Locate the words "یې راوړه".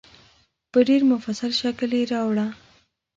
1.97-2.47